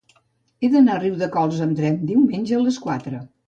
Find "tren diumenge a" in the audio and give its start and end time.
1.83-2.67